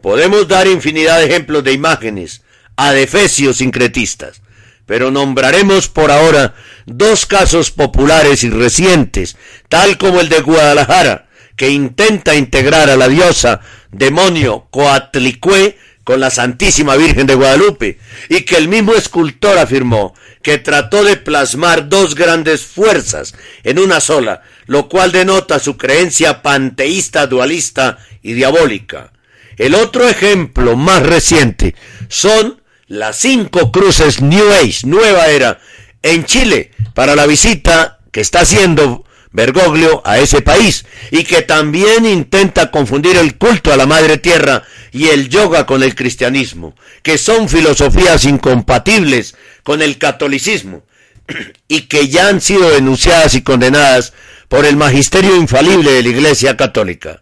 [0.00, 2.42] Podemos dar infinidad de ejemplos de imágenes
[2.76, 4.42] adefesios sincretistas,
[4.84, 6.54] pero nombraremos por ahora
[6.84, 9.36] dos casos populares y recientes,
[9.68, 13.60] tal como el de Guadalajara, que intenta integrar a la diosa
[13.90, 17.98] demonio Coatlicue con la Santísima Virgen de Guadalupe,
[18.28, 23.34] y que el mismo escultor afirmó que trató de plasmar dos grandes fuerzas
[23.64, 29.12] en una sola, lo cual denota su creencia panteísta, dualista y diabólica.
[29.56, 31.74] El otro ejemplo más reciente
[32.08, 35.58] son las cinco cruces New Age, nueva era,
[36.02, 42.06] en Chile, para la visita que está haciendo Bergoglio a ese país y que también
[42.06, 44.62] intenta confundir el culto a la Madre Tierra
[44.96, 50.84] y el yoga con el cristianismo, que son filosofías incompatibles con el catolicismo
[51.68, 54.14] y que ya han sido denunciadas y condenadas
[54.48, 57.20] por el magisterio infalible de la Iglesia Católica.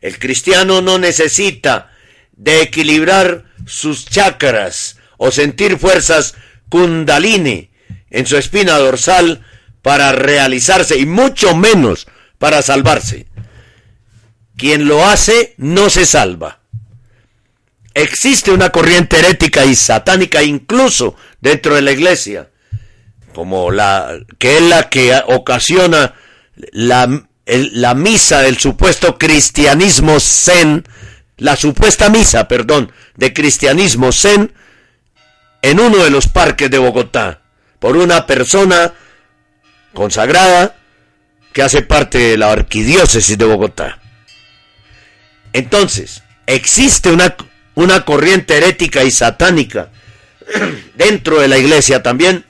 [0.00, 1.90] El cristiano no necesita
[2.36, 6.36] de equilibrar sus chakras o sentir fuerzas
[6.68, 7.70] kundalini
[8.10, 9.44] en su espina dorsal
[9.82, 12.06] para realizarse y mucho menos
[12.38, 13.26] para salvarse.
[14.56, 16.58] Quien lo hace no se salva.
[17.94, 22.50] Existe una corriente herética y satánica incluso dentro de la iglesia,
[23.34, 26.14] como la que es la que ocasiona
[26.72, 30.84] la, la misa del supuesto cristianismo zen,
[31.36, 34.52] la supuesta misa, perdón, de cristianismo zen
[35.62, 37.42] en uno de los parques de Bogotá
[37.78, 38.92] por una persona
[39.94, 40.76] consagrada
[41.52, 44.00] que hace parte de la arquidiócesis de Bogotá.
[45.52, 47.34] Entonces, existe una,
[47.78, 49.90] una corriente herética y satánica
[50.96, 52.44] dentro de la iglesia también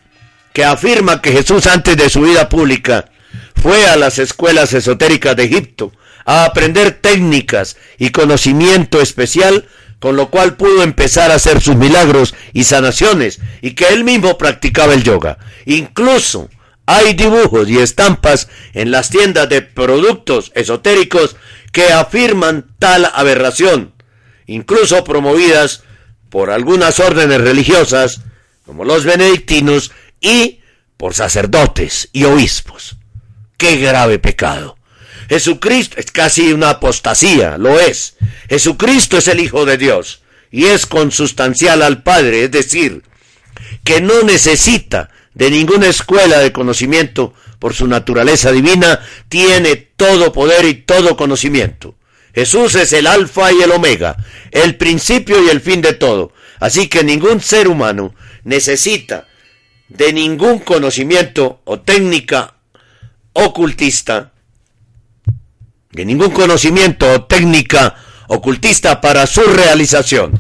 [0.55, 3.11] que afirma que Jesús antes de su vida pública
[3.55, 5.93] fue a las escuelas esotéricas de Egipto
[6.25, 9.69] a aprender técnicas y conocimiento especial
[9.99, 14.39] con lo cual pudo empezar a hacer sus milagros y sanaciones, y que él mismo
[14.39, 15.39] practicaba el yoga.
[15.67, 16.49] Incluso
[16.87, 21.35] hay dibujos y estampas en las tiendas de productos esotéricos
[21.73, 23.93] que afirman tal aberración,
[24.49, 25.85] incluso promovidas
[26.29, 28.23] por algunas órdenes religiosas,
[28.67, 30.61] como los benedictinos, y
[30.97, 32.97] por sacerdotes y obispos.
[33.57, 34.77] ¡Qué grave pecado!
[35.29, 38.17] Jesucristo es casi una apostasía, lo es.
[38.49, 43.03] Jesucristo es el Hijo de Dios y es consustancial al Padre, es decir,
[43.85, 50.65] que no necesita de ninguna escuela de conocimiento por su naturaleza divina, tiene todo poder
[50.65, 51.98] y todo conocimiento.
[52.39, 54.17] Jesús es el alfa y el omega,
[54.53, 56.33] el principio y el fin de todo.
[56.61, 58.15] Así que ningún ser humano
[58.45, 59.27] necesita
[59.89, 62.55] de ningún conocimiento o técnica
[63.33, 64.31] ocultista,
[65.91, 67.97] de ningún conocimiento o técnica
[68.29, 70.39] ocultista para su realización,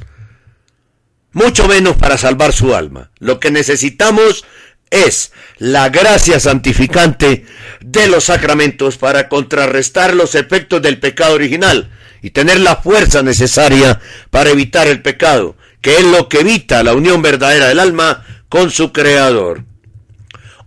[1.33, 3.11] mucho menos para salvar su alma.
[3.19, 4.45] Lo que necesitamos
[4.91, 7.45] es la gracia santificante
[7.80, 11.91] de los sacramentos para contrarrestar los efectos del pecado original
[12.22, 16.95] y tener la fuerza necesaria para evitar el pecado, que es lo que evita la
[16.95, 19.64] unión verdadera del alma con su creador.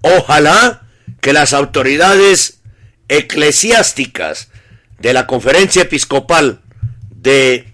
[0.02, 0.84] Ojalá
[1.20, 2.62] que las autoridades
[3.08, 4.50] eclesiásticas
[5.00, 6.62] de la Conferencia Episcopal
[7.10, 7.74] de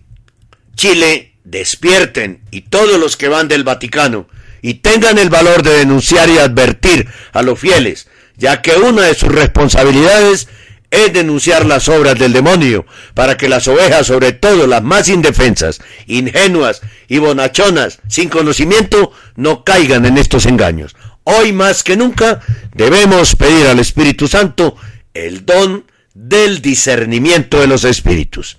[0.75, 4.27] Chile despierten y todos los que van del Vaticano
[4.61, 9.15] y tengan el valor de denunciar y advertir a los fieles, ya que una de
[9.15, 10.47] sus responsabilidades
[10.89, 15.81] es denunciar las obras del demonio, para que las ovejas, sobre todo las más indefensas,
[16.05, 20.95] ingenuas y bonachonas, sin conocimiento, no caigan en estos engaños.
[21.23, 22.39] Hoy más que nunca
[22.73, 24.77] debemos pedir al Espíritu Santo
[25.13, 28.57] el don del discernimiento de los espíritus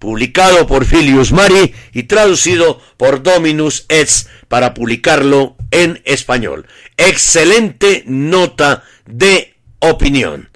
[0.00, 6.66] publicado por Filius Mari y traducido por Dominus Etz para publicarlo en español.
[6.96, 10.48] Excelente nota de opinión.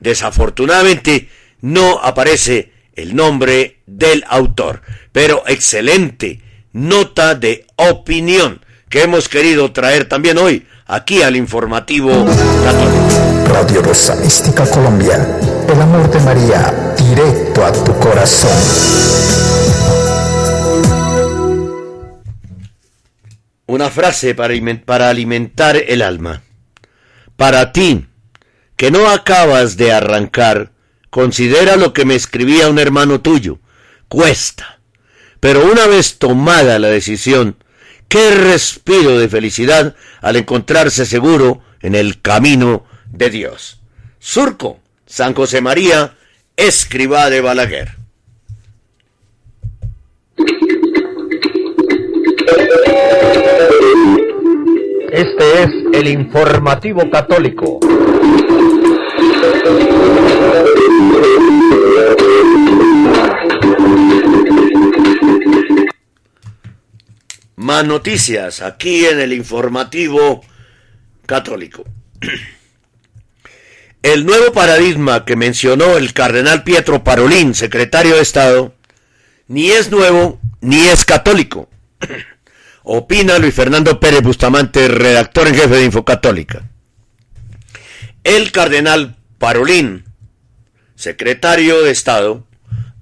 [0.00, 1.30] Desafortunadamente
[1.60, 4.82] no aparece el nombre del autor,
[5.12, 6.40] pero excelente
[6.72, 12.10] nota de opinión que hemos querido traer también hoy aquí al informativo
[12.64, 13.44] católico.
[13.46, 15.38] Radio Rosa Mística Colombia,
[15.68, 18.50] el amor de María directo a tu corazón.
[23.66, 26.42] Una frase para, alimentar el alma.
[27.36, 28.06] Para ti,
[28.76, 30.72] que no acabas de arrancar,
[31.10, 33.58] considera lo que me escribía un hermano tuyo.
[34.08, 34.80] Cuesta.
[35.40, 37.56] Pero una vez tomada la decisión,
[38.08, 43.80] qué respiro de felicidad al encontrarse seguro en el camino de Dios.
[44.18, 46.17] Surco, San José María,
[46.58, 47.94] escriba de Balaguer.
[55.12, 57.78] Este es el informativo católico.
[67.54, 70.42] Más noticias aquí en el informativo
[71.24, 71.84] católico.
[74.02, 78.72] El nuevo paradigma que mencionó el cardenal Pietro Parolín, secretario de Estado,
[79.48, 81.68] ni es nuevo ni es católico.
[82.84, 86.70] Opina Luis Fernando Pérez Bustamante, redactor en jefe de Infocatólica.
[88.22, 90.04] El cardenal Parolín,
[90.94, 92.46] secretario de Estado,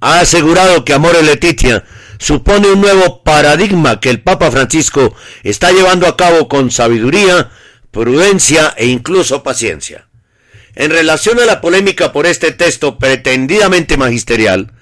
[0.01, 1.85] ha asegurado que Amor y Leticia
[2.19, 7.51] supone un nuevo paradigma que el Papa Francisco está llevando a cabo con sabiduría,
[7.91, 10.06] prudencia e incluso paciencia.
[10.77, 14.73] En relación a la polémica por este texto pretendidamente magisterial,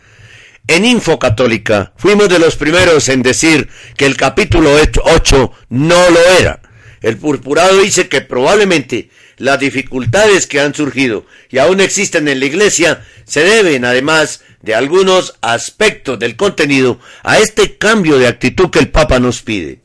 [0.67, 4.73] en Info Católica fuimos de los primeros en decir que el capítulo
[5.05, 6.61] 8 no lo era.
[7.01, 12.47] El purpurado dice que probablemente las dificultades que han surgido y aún existen en la
[12.47, 18.81] Iglesia se deben además de algunos aspectos del contenido a este cambio de actitud que
[18.81, 19.79] el Papa nos pide.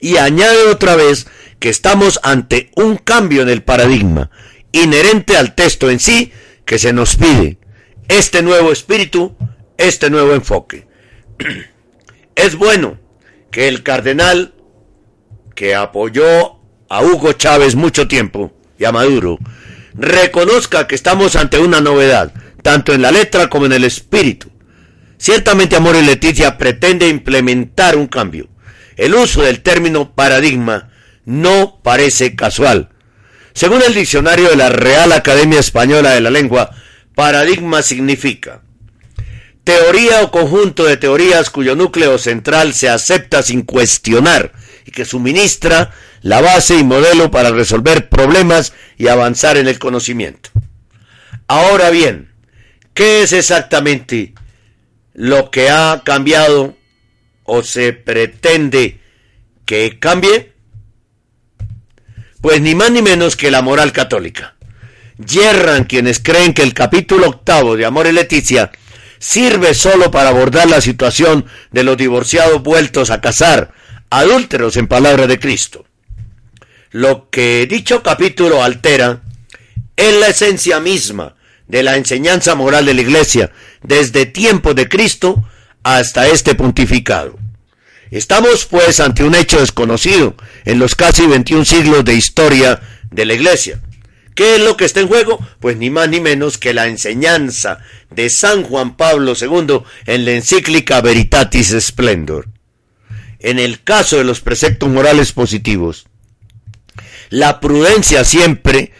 [0.00, 1.26] Y añade otra vez
[1.58, 4.30] que estamos ante un cambio en el paradigma
[4.72, 6.32] inherente al texto en sí
[6.64, 7.58] que se nos pide.
[8.08, 9.36] Este nuevo espíritu,
[9.76, 10.86] este nuevo enfoque.
[12.36, 12.98] Es bueno
[13.50, 14.54] que el cardenal
[15.54, 19.38] que apoyó a Hugo Chávez mucho tiempo y a Maduro
[19.92, 24.48] reconozca que estamos ante una novedad, tanto en la letra como en el espíritu.
[25.18, 28.48] Ciertamente Amor y Leticia pretende implementar un cambio.
[28.96, 30.90] El uso del término paradigma
[31.26, 32.90] no parece casual
[33.52, 36.70] según el diccionario de la Real Academia Española de la Lengua,
[37.14, 38.62] paradigma significa
[39.64, 44.52] teoría o conjunto de teorías cuyo núcleo central se acepta sin cuestionar
[44.84, 45.92] y que suministra
[46.22, 50.50] la base y modelo para resolver problemas y avanzar en el conocimiento.
[51.46, 52.32] Ahora bien,
[52.94, 54.34] ¿qué es exactamente
[55.12, 56.76] lo que ha cambiado
[57.44, 59.00] o se pretende
[59.66, 60.52] que cambie?
[62.40, 64.54] Pues ni más ni menos que la moral católica.
[65.18, 68.70] Yerran quienes creen que el capítulo octavo de Amor y Leticia
[69.18, 73.72] sirve solo para abordar la situación de los divorciados vueltos a casar,
[74.08, 75.84] adúlteros en palabra de Cristo.
[76.90, 79.20] Lo que dicho capítulo altera
[79.96, 81.36] es la esencia misma
[81.68, 85.44] de la enseñanza moral de la Iglesia desde tiempo de Cristo
[85.82, 87.39] hasta este pontificado.
[88.10, 90.34] Estamos pues ante un hecho desconocido
[90.64, 92.80] en los casi 21 siglos de historia
[93.10, 93.80] de la Iglesia.
[94.34, 95.38] ¿Qué es lo que está en juego?
[95.60, 97.78] Pues ni más ni menos que la enseñanza
[98.10, 102.48] de San Juan Pablo II en la encíclica Veritatis Splendor.
[103.38, 106.06] En el caso de los preceptos morales positivos,
[107.28, 108.92] la prudencia siempre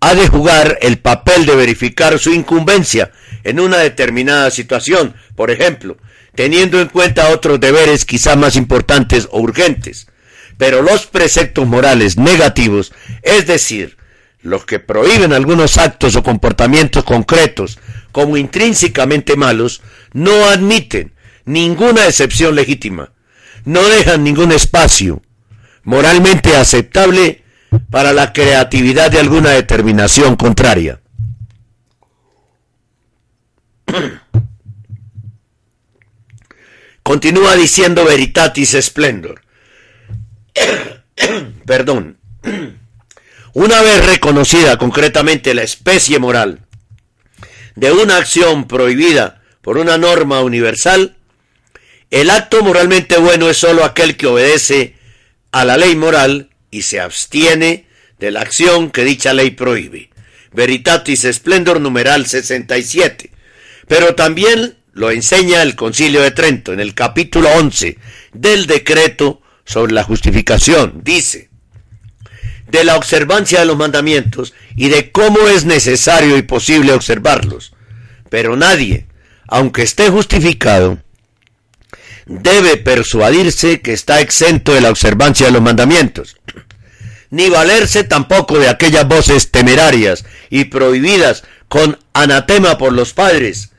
[0.00, 3.10] ha de jugar el papel de verificar su incumbencia
[3.42, 5.96] en una determinada situación, por ejemplo,
[6.38, 10.06] teniendo en cuenta otros deberes quizá más importantes o urgentes.
[10.56, 12.92] Pero los preceptos morales negativos,
[13.24, 13.96] es decir,
[14.40, 17.80] los que prohíben algunos actos o comportamientos concretos
[18.12, 19.82] como intrínsecamente malos,
[20.12, 21.12] no admiten
[21.44, 23.10] ninguna excepción legítima,
[23.64, 25.20] no dejan ningún espacio
[25.82, 27.42] moralmente aceptable
[27.90, 31.00] para la creatividad de alguna determinación contraria.
[37.08, 39.40] Continúa diciendo Veritatis Splendor.
[41.66, 42.18] Perdón.
[43.54, 46.66] Una vez reconocida concretamente la especie moral
[47.76, 51.16] de una acción prohibida por una norma universal,
[52.10, 54.94] el acto moralmente bueno es sólo aquel que obedece
[55.50, 57.86] a la ley moral y se abstiene
[58.18, 60.10] de la acción que dicha ley prohíbe.
[60.52, 63.30] Veritatis Splendor numeral 67.
[63.86, 67.96] Pero también lo enseña el Concilio de Trento en el capítulo 11
[68.32, 71.02] del decreto sobre la justificación.
[71.04, 71.50] Dice,
[72.66, 77.74] de la observancia de los mandamientos y de cómo es necesario y posible observarlos.
[78.28, 79.06] Pero nadie,
[79.46, 80.98] aunque esté justificado,
[82.26, 86.36] debe persuadirse que está exento de la observancia de los mandamientos,
[87.30, 93.70] ni valerse tampoco de aquellas voces temerarias y prohibidas con anatema por los padres,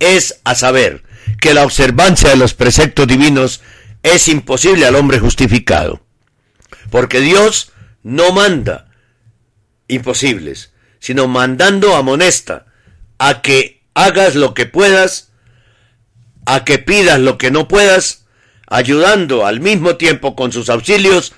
[0.00, 1.04] es a saber
[1.40, 3.62] que la observancia de los preceptos divinos
[4.02, 6.02] es imposible al hombre justificado,
[6.90, 7.72] porque Dios
[8.02, 8.88] no manda
[9.86, 12.66] imposibles, sino mandando amonesta
[13.18, 15.30] a que hagas lo que puedas
[16.46, 18.26] a que pidas lo que no puedas,
[18.66, 21.32] ayudando al mismo tiempo con sus auxilios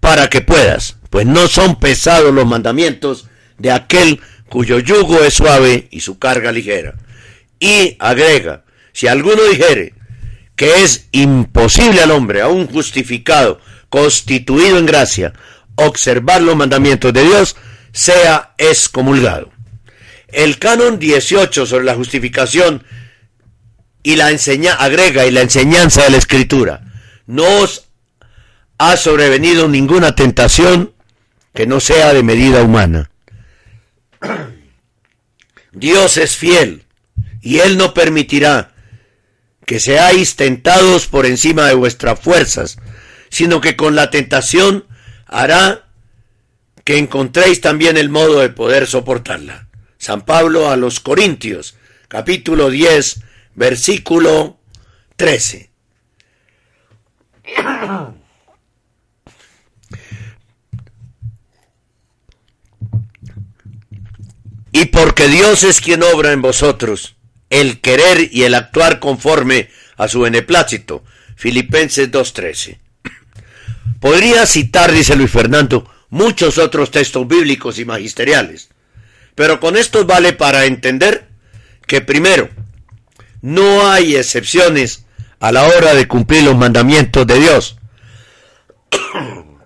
[0.00, 5.88] para que puedas, pues no son pesados los mandamientos de aquel cuyo yugo es suave
[5.90, 6.94] y su carga ligera.
[7.58, 9.94] Y agrega, si alguno dijere
[10.56, 15.32] que es imposible al hombre, aún justificado, constituido en gracia,
[15.76, 17.56] observar los mandamientos de Dios,
[17.92, 19.52] sea excomulgado.
[20.28, 22.84] El canon 18 sobre la justificación
[24.02, 26.82] y la enseña, agrega y la enseñanza de la escritura.
[27.26, 27.88] No os
[28.78, 30.92] ha sobrevenido ninguna tentación
[31.54, 33.10] que no sea de medida humana.
[35.72, 36.84] Dios es fiel
[37.44, 38.72] y Él no permitirá
[39.66, 42.78] que seáis tentados por encima de vuestras fuerzas,
[43.28, 44.86] sino que con la tentación
[45.26, 45.84] hará
[46.84, 49.68] que encontréis también el modo de poder soportarla.
[49.98, 51.76] San Pablo a los Corintios,
[52.08, 53.20] capítulo 10,
[53.54, 54.58] versículo
[55.16, 55.70] 13.
[64.72, 67.14] Y porque Dios es quien obra en vosotros
[67.50, 71.04] el querer y el actuar conforme a su beneplácito.
[71.36, 72.78] Filipenses 2.13.
[74.00, 78.68] Podría citar, dice Luis Fernando, muchos otros textos bíblicos y magisteriales,
[79.34, 81.28] pero con estos vale para entender
[81.86, 82.48] que primero,
[83.40, 85.04] no hay excepciones
[85.40, 87.76] a la hora de cumplir los mandamientos de Dios.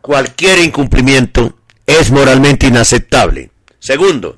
[0.00, 3.50] Cualquier incumplimiento es moralmente inaceptable.
[3.78, 4.36] Segundo,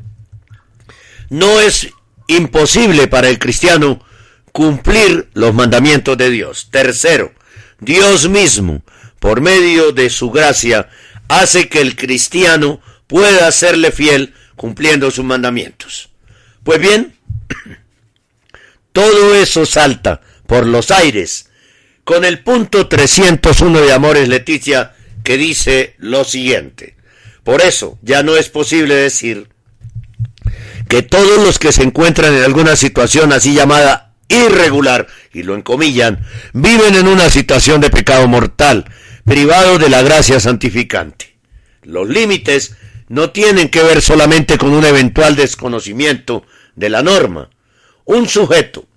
[1.31, 1.89] no es
[2.37, 4.05] imposible para el cristiano
[4.53, 6.69] cumplir los mandamientos de Dios.
[6.71, 7.33] Tercero,
[7.81, 8.83] Dios mismo,
[9.19, 10.89] por medio de su gracia,
[11.29, 16.11] hace que el cristiano pueda serle fiel cumpliendo sus mandamientos.
[16.63, 17.17] Pues bien,
[18.93, 21.51] todo eso salta por los aires
[22.05, 26.97] con el punto 301 de Amores Leticia que dice lo siguiente.
[27.45, 29.49] Por eso ya no es posible decir
[30.91, 36.27] que todos los que se encuentran en alguna situación así llamada irregular, y lo encomillan,
[36.53, 38.87] viven en una situación de pecado mortal,
[39.25, 41.37] privado de la gracia santificante.
[41.85, 42.75] Los límites
[43.07, 47.51] no tienen que ver solamente con un eventual desconocimiento de la norma.
[48.05, 48.89] Un sujeto,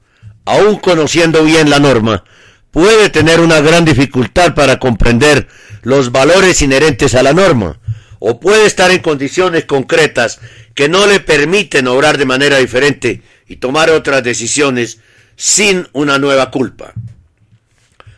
[0.45, 2.23] aun conociendo bien la norma,
[2.71, 5.47] puede tener una gran dificultad para comprender
[5.83, 7.79] los valores inherentes a la norma,
[8.25, 10.39] o puede estar en condiciones concretas
[10.75, 14.99] que no le permiten obrar de manera diferente y tomar otras decisiones
[15.35, 16.93] sin una nueva culpa.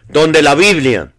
[0.07, 1.11] Donde la Biblia,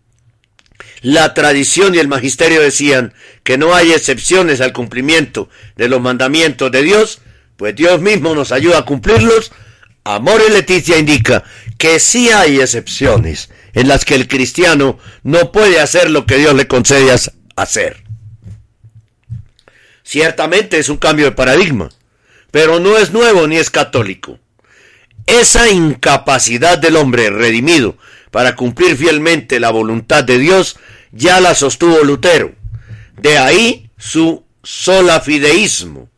[1.03, 3.13] la tradición y el magisterio decían
[3.43, 7.19] que no hay excepciones al cumplimiento de los mandamientos de Dios,
[7.57, 9.51] pues Dios mismo nos ayuda a cumplirlos,
[10.05, 11.43] Amor y Leticia indica
[11.77, 16.55] que sí hay excepciones en las que el cristiano no puede hacer lo que Dios
[16.55, 17.13] le concede
[17.57, 18.06] hacer.
[20.07, 21.89] Ciertamente es un cambio de paradigma,
[22.53, 24.39] pero no es nuevo ni es católico.
[25.27, 27.99] Esa incapacidad del hombre redimido
[28.31, 30.79] para cumplir fielmente la voluntad de Dios
[31.11, 32.55] ya la sostuvo Lutero.
[33.21, 36.09] De ahí su sola fideísmo,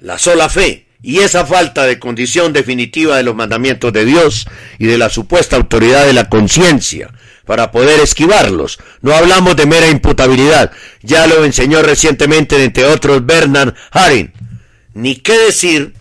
[0.00, 4.48] la sola fe, y esa falta de condición definitiva de los mandamientos de Dios
[4.80, 7.12] y de la supuesta autoridad de la conciencia
[7.50, 8.78] para poder esquivarlos.
[9.00, 10.70] No hablamos de mera imputabilidad,
[11.02, 14.32] ya lo enseñó recientemente entre otros Bernard Haring.
[14.94, 15.94] Ni qué decir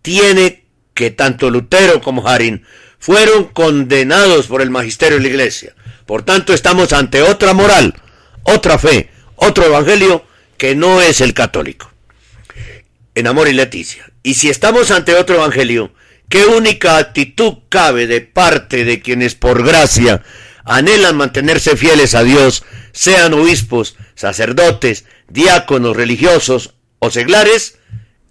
[0.00, 0.62] tiene
[0.94, 2.64] que tanto Lutero como Haring
[3.00, 5.74] fueron condenados por el magisterio de la iglesia.
[6.06, 7.96] Por tanto, estamos ante otra moral,
[8.44, 10.24] otra fe, otro evangelio
[10.56, 11.90] que no es el católico.
[13.16, 14.08] En amor y Leticia.
[14.22, 15.92] Y si estamos ante otro evangelio,
[16.28, 20.22] ¿qué única actitud cabe de parte de quienes por gracia
[20.64, 27.78] anhelan mantenerse fieles a Dios, sean obispos, sacerdotes, diáconos, religiosos o seglares?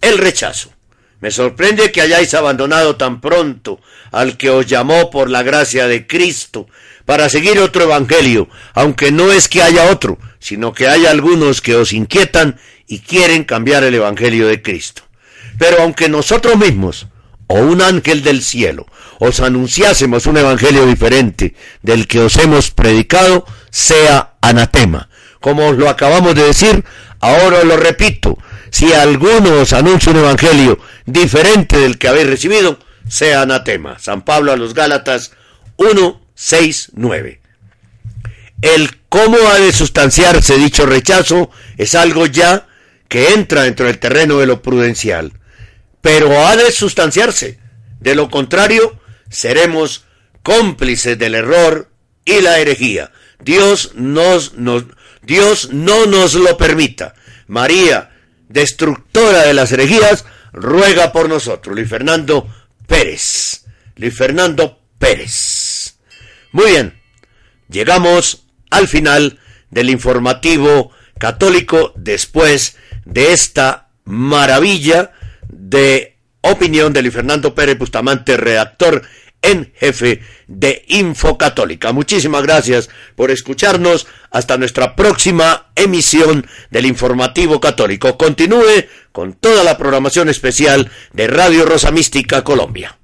[0.00, 0.72] El rechazo.
[1.20, 3.80] Me sorprende que hayáis abandonado tan pronto
[4.10, 6.66] al que os llamó por la gracia de Cristo
[7.04, 11.76] para seguir otro evangelio, aunque no es que haya otro, sino que hay algunos que
[11.76, 12.58] os inquietan
[12.88, 15.02] y quieren cambiar el evangelio de Cristo.
[15.58, 17.06] Pero aunque nosotros mismos,
[17.52, 18.86] o un ángel del cielo,
[19.18, 25.10] os anunciásemos un evangelio diferente del que os hemos predicado, sea anatema.
[25.38, 26.82] Como os lo acabamos de decir,
[27.20, 28.38] ahora os lo repito,
[28.70, 33.98] si alguno os anuncia un evangelio diferente del que habéis recibido, sea anatema.
[33.98, 35.32] San Pablo a los Gálatas
[35.76, 37.40] 1, 6, 9.
[38.62, 42.66] El cómo ha de sustanciarse dicho rechazo es algo ya
[43.08, 45.34] que entra dentro del terreno de lo prudencial
[46.02, 47.58] pero ha de sustanciarse.
[48.00, 49.00] De lo contrario,
[49.30, 50.04] seremos
[50.42, 51.88] cómplices del error
[52.26, 53.12] y la herejía.
[53.40, 54.52] Dios, nos,
[55.22, 57.14] Dios no nos lo permita.
[57.46, 58.10] María,
[58.48, 61.74] destructora de las herejías, ruega por nosotros.
[61.74, 62.52] Luis Fernando
[62.86, 63.64] Pérez.
[63.96, 65.94] Luis Fernando Pérez.
[66.50, 67.00] Muy bien,
[67.68, 69.38] llegamos al final
[69.70, 75.12] del informativo católico después de esta maravilla
[75.52, 79.02] de opinión de Luis Fernando Pérez Bustamante, redactor
[79.42, 81.92] en jefe de Info Católica.
[81.92, 84.06] Muchísimas gracias por escucharnos.
[84.30, 88.16] Hasta nuestra próxima emisión del Informativo Católico.
[88.16, 92.96] Continúe con toda la programación especial de Radio Rosa Mística Colombia.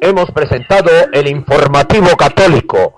[0.00, 2.97] Hemos presentado el Informativo Católico,